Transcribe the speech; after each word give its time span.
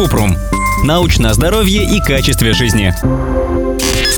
Купрум. 0.00 0.34
Научное 0.82 1.34
здоровье 1.34 1.84
и 1.84 2.00
качестве 2.00 2.54
жизни. 2.54 2.94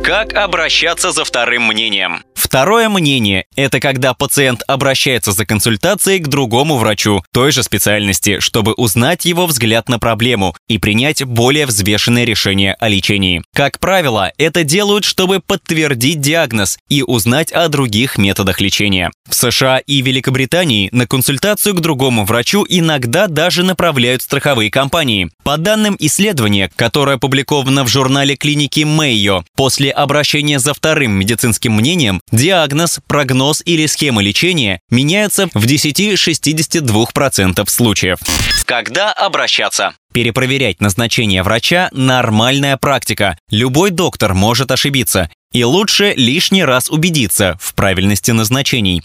Как 0.05 0.33
обращаться 0.33 1.11
за 1.11 1.25
вторым 1.25 1.67
мнением? 1.67 2.23
Второе 2.43 2.89
мнение– 2.89 3.45
это 3.57 3.79
когда 3.79 4.15
пациент 4.15 4.65
обращается 4.67 5.31
за 5.31 5.47
консультацией 5.47 6.19
к 6.19 6.27
другому 6.27 6.77
врачу 6.77 7.23
той 7.33 7.53
же 7.53 7.63
специальности, 7.63 8.41
чтобы 8.41 8.73
узнать 8.73 9.25
его 9.25 9.47
взгляд 9.47 9.89
на 9.89 10.01
проблему 10.01 10.57
и 10.67 10.79
принять 10.79 11.23
более 11.23 11.67
взвешенное 11.67 12.25
решение 12.25 12.75
о 12.75 12.89
лечении. 12.89 13.45
Как 13.55 13.79
правило, 13.79 14.33
это 14.39 14.65
делают, 14.65 15.05
чтобы 15.05 15.39
подтвердить 15.39 16.21
диагноз 16.21 16.79
и 16.89 17.05
узнать 17.05 17.53
о 17.53 17.69
других 17.69 18.19
методах 18.19 18.61
лечения. 18.61 19.13
В 19.31 19.37
США 19.37 19.79
и 19.79 20.03
Великобритании 20.03 20.89
на 20.91 21.07
консультацию 21.07 21.77
к 21.77 21.81
другому 21.81 22.25
врачу 22.25 22.67
иногда 22.69 23.29
даже 23.29 23.63
направляют 23.63 24.21
страховые 24.21 24.69
компании. 24.69 25.31
По 25.45 25.59
данным 25.59 25.97
исследования, 26.01 26.73
которое 26.75 27.17
опубликовано 27.17 27.85
в 27.85 27.89
журнале 27.89 28.35
клиники 28.35 28.81
Мэйо, 28.81 29.45
после 29.55 29.93
обращения 29.93 30.59
за 30.59 30.75
вторым 30.75 31.13
медицинским 31.13 31.73
мнением 31.73 32.21
диагноз, 32.33 33.01
прогноз 33.07 33.63
или 33.65 33.87
схема 33.87 34.23
лечения 34.23 34.81
меняются 34.91 35.49
в 35.55 35.65
10-62% 35.65 37.69
случаев. 37.69 38.19
Когда 38.65 39.13
обращаться? 39.13 39.95
Перепроверять 40.13 40.81
назначение 40.81 41.43
врача– 41.43 41.89
нормальная 41.93 42.77
практика. 42.77 43.37
Любой 43.51 43.91
доктор 43.91 44.35
может 44.35 44.71
ошибиться. 44.71 45.31
И 45.53 45.65
лучше 45.65 46.13
лишний 46.17 46.65
раз 46.65 46.91
убедиться 46.91 47.59
в 47.61 47.75
правильности 47.75 48.31
назначений. 48.31 49.03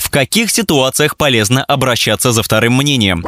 В 0.00 0.08
каких 0.08 0.50
ситуациях 0.50 1.16
полезно 1.16 1.62
обращаться 1.62 2.32
за 2.32 2.42
вторым 2.42 2.74
мнением? 2.76 3.24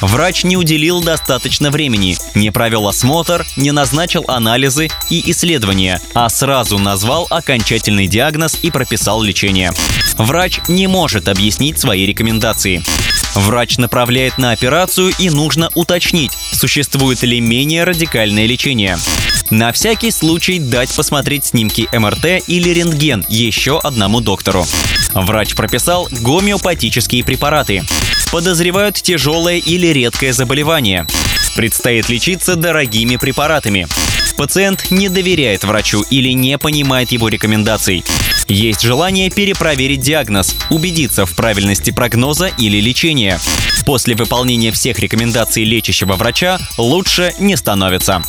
Врач 0.00 0.44
не 0.44 0.56
уделил 0.56 1.02
достаточно 1.02 1.70
времени, 1.70 2.16
не 2.34 2.50
провел 2.50 2.86
осмотр, 2.88 3.44
не 3.56 3.72
назначил 3.72 4.24
анализы 4.28 4.90
и 5.10 5.30
исследования, 5.30 6.00
а 6.14 6.28
сразу 6.28 6.78
назвал 6.78 7.26
окончательный 7.30 8.06
диагноз 8.06 8.58
и 8.62 8.70
прописал 8.70 9.22
лечение. 9.22 9.72
Врач 10.16 10.60
не 10.68 10.86
может 10.86 11.28
объяснить 11.28 11.80
свои 11.80 12.06
рекомендации. 12.06 12.82
Врач 13.34 13.78
направляет 13.78 14.38
на 14.38 14.52
операцию 14.52 15.12
и 15.18 15.28
нужно 15.30 15.70
уточнить, 15.74 16.32
существует 16.52 17.22
ли 17.22 17.40
менее 17.40 17.82
радикальное 17.82 18.46
лечение. 18.46 18.98
На 19.50 19.72
всякий 19.72 20.10
случай 20.10 20.58
дать 20.58 20.94
посмотреть 20.94 21.46
снимки 21.46 21.88
МРТ 21.92 22.44
или 22.46 22.70
рентген 22.70 23.24
еще 23.28 23.78
одному 23.78 24.20
доктору. 24.20 24.66
Врач 25.14 25.54
прописал 25.54 26.08
гомеопатические 26.10 27.24
препараты. 27.24 27.84
Подозревают 28.32 28.96
тяжелое 28.96 29.58
или 29.58 29.88
редкое 29.88 30.32
заболевание. 30.32 31.06
Предстоит 31.54 32.08
лечиться 32.08 32.56
дорогими 32.56 33.16
препаратами. 33.16 33.86
Пациент 34.36 34.90
не 34.90 35.08
доверяет 35.08 35.62
врачу 35.62 36.02
или 36.10 36.30
не 36.30 36.58
понимает 36.58 37.12
его 37.12 37.28
рекомендаций. 37.28 38.04
Есть 38.48 38.82
желание 38.82 39.30
перепроверить 39.30 40.00
диагноз, 40.00 40.56
убедиться 40.70 41.24
в 41.24 41.34
правильности 41.36 41.92
прогноза 41.92 42.48
или 42.58 42.80
лечения. 42.80 43.38
После 43.86 44.16
выполнения 44.16 44.72
всех 44.72 44.98
рекомендаций 44.98 45.62
лечащего 45.62 46.14
врача 46.14 46.58
лучше 46.76 47.32
не 47.38 47.56
становится. 47.56 48.22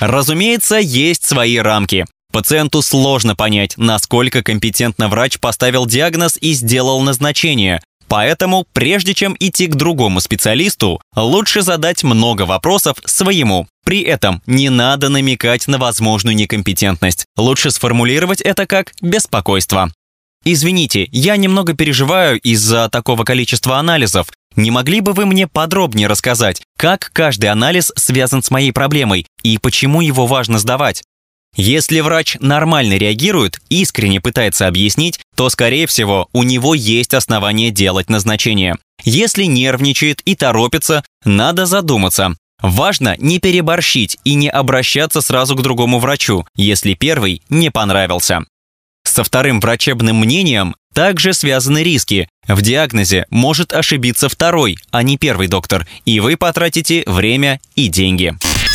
Разумеется, 0.00 0.76
есть 0.76 1.24
свои 1.24 1.58
рамки. 1.58 2.06
Пациенту 2.32 2.80
сложно 2.80 3.36
понять, 3.36 3.74
насколько 3.76 4.42
компетентно 4.42 5.08
врач 5.08 5.38
поставил 5.38 5.86
диагноз 5.86 6.38
и 6.40 6.52
сделал 6.52 7.00
назначение. 7.02 7.82
Поэтому, 8.08 8.66
прежде 8.72 9.14
чем 9.14 9.36
идти 9.38 9.68
к 9.68 9.76
другому 9.76 10.20
специалисту, 10.20 11.00
лучше 11.14 11.62
задать 11.62 12.02
много 12.02 12.42
вопросов 12.42 12.96
своему. 13.04 13.68
При 13.84 14.00
этом 14.00 14.42
не 14.46 14.68
надо 14.68 15.08
намекать 15.08 15.68
на 15.68 15.78
возможную 15.78 16.34
некомпетентность. 16.34 17.26
Лучше 17.36 17.70
сформулировать 17.70 18.40
это 18.40 18.66
как 18.66 18.92
беспокойство. 19.00 19.92
Извините, 20.44 21.08
я 21.12 21.36
немного 21.36 21.74
переживаю 21.74 22.40
из-за 22.40 22.88
такого 22.88 23.24
количества 23.24 23.78
анализов. 23.78 24.28
Не 24.56 24.70
могли 24.70 25.00
бы 25.00 25.12
вы 25.12 25.26
мне 25.26 25.46
подробнее 25.46 26.08
рассказать, 26.08 26.62
как 26.76 27.10
каждый 27.12 27.46
анализ 27.46 27.92
связан 27.96 28.42
с 28.42 28.50
моей 28.50 28.72
проблемой 28.72 29.26
и 29.42 29.58
почему 29.58 30.00
его 30.00 30.26
важно 30.26 30.58
сдавать? 30.58 31.02
Если 31.56 32.00
врач 32.00 32.36
нормально 32.40 32.94
реагирует, 32.94 33.60
искренне 33.68 34.20
пытается 34.20 34.68
объяснить, 34.68 35.20
то, 35.34 35.48
скорее 35.48 35.86
всего, 35.86 36.28
у 36.32 36.42
него 36.42 36.74
есть 36.74 37.12
основания 37.14 37.70
делать 37.70 38.08
назначение. 38.08 38.76
Если 39.02 39.44
нервничает 39.44 40.20
и 40.20 40.36
торопится, 40.36 41.02
надо 41.24 41.66
задуматься. 41.66 42.36
Важно 42.62 43.16
не 43.18 43.38
переборщить 43.38 44.18
и 44.24 44.34
не 44.34 44.48
обращаться 44.48 45.22
сразу 45.22 45.56
к 45.56 45.62
другому 45.62 45.98
врачу, 45.98 46.46
если 46.54 46.94
первый 46.94 47.42
не 47.48 47.70
понравился. 47.70 48.44
Со 49.10 49.24
вторым 49.24 49.58
врачебным 49.58 50.20
мнением 50.20 50.76
также 50.94 51.32
связаны 51.32 51.82
риски. 51.82 52.28
В 52.46 52.62
диагнозе 52.62 53.26
может 53.28 53.72
ошибиться 53.72 54.28
второй, 54.28 54.78
а 54.92 55.02
не 55.02 55.18
первый 55.18 55.48
доктор, 55.48 55.88
и 56.04 56.20
вы 56.20 56.36
потратите 56.36 57.02
время 57.06 57.60
и 57.74 57.88
деньги. 57.88 58.34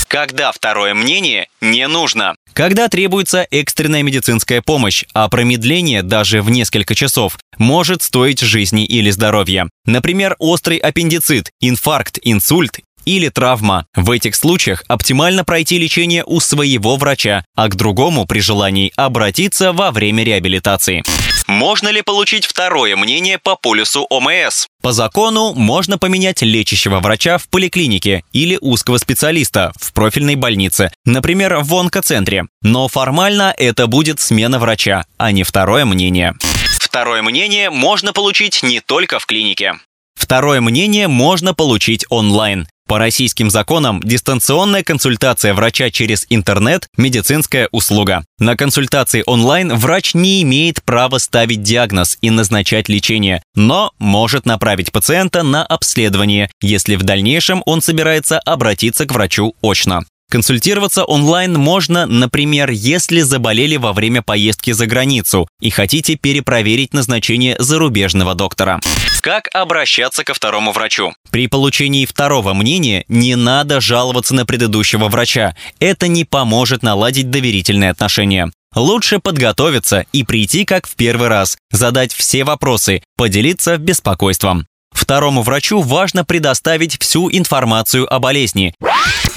Когда 0.09 0.51
второе 0.51 0.93
мнение 0.93 1.47
не 1.61 1.87
нужно. 1.87 2.35
Когда 2.51 2.89
требуется 2.89 3.47
экстренная 3.49 4.03
медицинская 4.03 4.61
помощь, 4.61 5.05
а 5.13 5.29
промедление 5.29 6.03
даже 6.03 6.41
в 6.41 6.49
несколько 6.49 6.95
часов 6.95 7.37
может 7.57 8.03
стоить 8.03 8.41
жизни 8.41 8.85
или 8.85 9.11
здоровья. 9.11 9.69
Например, 9.85 10.35
острый 10.39 10.79
аппендицит, 10.79 11.49
инфаркт, 11.61 12.19
инсульт 12.21 12.81
или 13.05 13.29
травма. 13.29 13.85
В 13.95 14.11
этих 14.11 14.35
случаях 14.35 14.83
оптимально 14.87 15.45
пройти 15.45 15.77
лечение 15.77 16.23
у 16.25 16.39
своего 16.39 16.97
врача, 16.97 17.45
а 17.55 17.67
к 17.67 17.75
другому 17.75 18.25
при 18.25 18.39
желании 18.39 18.91
обратиться 18.95 19.73
во 19.73 19.91
время 19.91 20.23
реабилитации. 20.23 21.03
Можно 21.47 21.89
ли 21.89 22.01
получить 22.01 22.45
второе 22.45 22.95
мнение 22.95 23.37
по 23.37 23.55
полюсу 23.55 24.07
ОМС? 24.09 24.67
По 24.81 24.91
закону 24.91 25.53
можно 25.53 25.97
поменять 25.97 26.41
лечащего 26.41 26.99
врача 26.99 27.37
в 27.37 27.47
поликлинике 27.49 28.23
или 28.33 28.57
узкого 28.59 28.97
специалиста 28.97 29.71
в 29.79 29.93
профильной 29.93 30.35
больнице, 30.35 30.91
например, 31.05 31.57
в 31.61 31.73
онкоцентре. 31.75 32.45
Но 32.61 32.87
формально 32.87 33.53
это 33.57 33.87
будет 33.87 34.19
смена 34.19 34.57
врача, 34.59 35.05
а 35.17 35.31
не 35.31 35.43
второе 35.43 35.85
мнение. 35.85 36.33
Второе 36.79 37.21
мнение 37.21 37.69
можно 37.69 38.13
получить 38.13 38.63
не 38.63 38.79
только 38.79 39.19
в 39.19 39.25
клинике. 39.25 39.75
Второе 40.15 40.61
мнение 40.61 41.07
можно 41.07 41.53
получить 41.53 42.05
онлайн. 42.09 42.67
По 42.87 42.99
российским 42.99 43.49
законам 43.49 43.99
дистанционная 44.03 44.83
консультация 44.83 45.55
врача 45.55 45.89
через 45.89 46.27
интернет– 46.29 46.87
медицинская 46.97 47.67
услуга. 47.71 48.23
На 48.37 48.55
консультации 48.55 49.23
онлайн 49.25 49.73
врач 49.73 50.13
не 50.13 50.43
имеет 50.43 50.83
права 50.83 51.17
ставить 51.17 51.63
диагноз 51.63 52.19
и 52.21 52.29
назначать 52.29 52.87
лечение, 52.87 53.41
но 53.55 53.91
может 53.97 54.45
направить 54.45 54.91
пациента 54.91 55.41
на 55.41 55.65
обследование, 55.65 56.51
если 56.61 56.95
в 56.95 57.01
дальнейшем 57.01 57.63
он 57.65 57.81
собирается 57.81 58.37
обратиться 58.39 59.07
к 59.07 59.11
врачу 59.11 59.55
очно. 59.63 60.05
Консультироваться 60.29 61.03
онлайн 61.03 61.53
можно, 61.53 62.05
например, 62.05 62.71
если 62.71 63.21
заболели 63.21 63.77
во 63.77 63.93
время 63.93 64.21
поездки 64.21 64.71
за 64.71 64.87
границу 64.87 65.47
и 65.61 65.69
хотите 65.69 66.15
перепроверить 66.15 66.93
назначение 66.93 67.55
зарубежного 67.59 68.33
доктора. 68.33 68.81
Как 69.21 69.49
обращаться 69.53 70.23
ко 70.23 70.33
второму 70.33 70.71
врачу? 70.71 71.13
При 71.31 71.47
получении 71.47 72.05
второго 72.05 72.53
мнения 72.53 73.05
не 73.07 73.35
надо 73.35 73.81
жаловаться 73.81 74.33
на 74.33 74.45
предыдущего 74.45 75.07
врача. 75.09 75.55
Это 75.79 76.07
не 76.07 76.25
поможет 76.25 76.83
наладить 76.83 77.29
доверительные 77.29 77.91
отношения. 77.91 78.51
Лучше 78.75 79.19
подготовиться 79.19 80.05
и 80.11 80.23
прийти 80.23 80.65
как 80.65 80.85
в 80.85 80.95
первый 80.95 81.29
раз, 81.29 81.57
задать 81.71 82.13
все 82.13 82.43
вопросы, 82.43 83.01
поделиться 83.15 83.77
беспокойством. 83.77 84.67
Второму 84.91 85.43
врачу 85.43 85.81
важно 85.81 86.23
предоставить 86.23 86.99
всю 87.01 87.29
информацию 87.29 88.11
о 88.11 88.19
болезни 88.19 88.73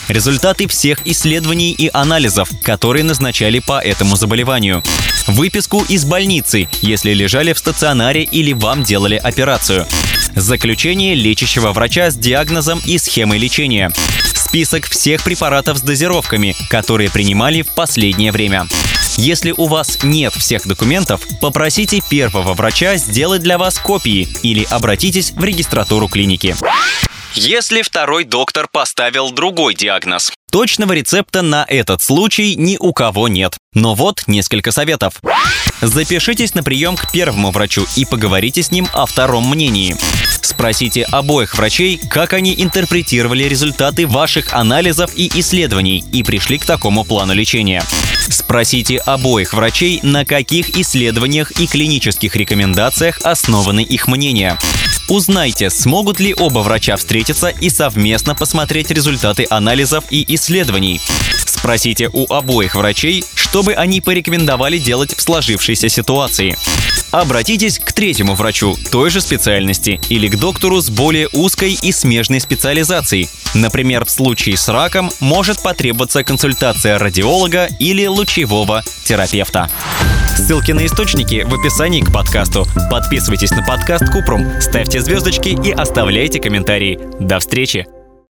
результаты 0.08 0.66
всех 0.66 1.06
исследований 1.06 1.72
и 1.72 1.90
анализов, 1.92 2.50
которые 2.62 3.04
назначали 3.04 3.58
по 3.60 3.80
этому 3.80 4.16
заболеванию, 4.16 4.82
выписку 5.26 5.84
из 5.88 6.04
больницы, 6.04 6.68
если 6.80 7.12
лежали 7.12 7.52
в 7.52 7.58
стационаре 7.58 8.22
или 8.22 8.52
вам 8.52 8.82
делали 8.84 9.16
операцию, 9.16 9.86
заключение 10.34 11.14
лечащего 11.14 11.72
врача 11.72 12.10
с 12.10 12.16
диагнозом 12.16 12.80
и 12.84 12.98
схемой 12.98 13.38
лечения, 13.38 13.90
список 14.34 14.88
всех 14.88 15.22
препаратов 15.22 15.78
с 15.78 15.82
дозировками, 15.82 16.56
которые 16.70 17.10
принимали 17.10 17.62
в 17.62 17.68
последнее 17.74 18.32
время. 18.32 18.66
Если 19.16 19.52
у 19.56 19.66
вас 19.66 19.98
нет 20.02 20.32
всех 20.34 20.66
документов, 20.66 21.20
попросите 21.40 22.00
первого 22.08 22.54
врача 22.54 22.96
сделать 22.96 23.42
для 23.42 23.58
вас 23.58 23.78
копии 23.78 24.28
или 24.42 24.66
обратитесь 24.70 25.32
в 25.32 25.42
регистратуру 25.42 26.08
клиники 26.08 26.56
если 27.34 27.82
второй 27.82 28.24
доктор 28.24 28.68
поставил 28.70 29.30
другой 29.30 29.74
диагноз. 29.74 30.32
Точного 30.50 30.94
рецепта 30.94 31.42
на 31.42 31.64
этот 31.68 32.02
случай 32.02 32.54
ни 32.56 32.78
у 32.80 32.92
кого 32.92 33.28
нет. 33.28 33.56
Но 33.74 33.94
вот 33.94 34.24
несколько 34.26 34.72
советов. 34.72 35.20
Запишитесь 35.82 36.54
на 36.54 36.62
прием 36.62 36.96
к 36.96 37.12
первому 37.12 37.50
врачу 37.50 37.86
и 37.96 38.06
поговорите 38.06 38.62
с 38.62 38.70
ним 38.70 38.88
о 38.94 39.04
втором 39.04 39.48
мнении. 39.48 39.94
Спросите 40.40 41.04
обоих 41.04 41.54
врачей, 41.54 41.98
как 41.98 42.32
они 42.32 42.54
интерпретировали 42.56 43.44
результаты 43.44 44.06
ваших 44.06 44.54
анализов 44.54 45.12
и 45.14 45.30
исследований 45.38 46.02
и 46.12 46.22
пришли 46.22 46.58
к 46.58 46.64
такому 46.64 47.04
плану 47.04 47.34
лечения. 47.34 47.82
Спросите 48.30 48.96
обоих 48.98 49.52
врачей, 49.52 50.00
на 50.02 50.24
каких 50.24 50.76
исследованиях 50.76 51.52
и 51.60 51.66
клинических 51.66 52.34
рекомендациях 52.34 53.20
основаны 53.22 53.82
их 53.82 54.08
мнения. 54.08 54.58
Узнайте, 55.08 55.70
смогут 55.70 56.20
ли 56.20 56.34
оба 56.38 56.58
врача 56.58 56.96
встретиться 56.96 57.48
и 57.48 57.70
совместно 57.70 58.34
посмотреть 58.34 58.90
результаты 58.90 59.46
анализов 59.48 60.04
и 60.10 60.22
исследований. 60.34 61.00
Спросите 61.46 62.10
у 62.12 62.30
обоих 62.30 62.74
врачей, 62.74 63.24
что 63.34 63.62
бы 63.62 63.72
они 63.72 64.02
порекомендовали 64.02 64.76
делать 64.76 65.16
в 65.16 65.22
сложившейся 65.22 65.88
ситуации. 65.88 66.58
Обратитесь 67.10 67.78
к 67.78 67.92
третьему 67.94 68.34
врачу 68.34 68.76
той 68.90 69.08
же 69.08 69.22
специальности 69.22 69.98
или 70.10 70.28
к 70.28 70.36
доктору 70.36 70.82
с 70.82 70.90
более 70.90 71.28
узкой 71.32 71.72
и 71.80 71.90
смежной 71.90 72.40
специализацией. 72.40 73.30
Например, 73.54 74.04
в 74.04 74.10
случае 74.10 74.58
с 74.58 74.68
раком 74.68 75.10
может 75.20 75.62
потребоваться 75.62 76.22
консультация 76.22 76.98
радиолога 76.98 77.70
или 77.78 78.04
лучевого 78.04 78.84
терапевта. 79.04 79.70
Ссылки 80.38 80.70
на 80.70 80.86
источники 80.86 81.44
в 81.44 81.52
описании 81.52 82.00
к 82.00 82.12
подкасту. 82.12 82.64
Подписывайтесь 82.92 83.50
на 83.50 83.62
подкаст 83.64 84.08
Купрум, 84.12 84.46
ставьте 84.60 85.00
звездочки 85.00 85.48
и 85.48 85.72
оставляйте 85.72 86.40
комментарии. 86.40 87.00
До 87.18 87.40
встречи! 87.40 87.97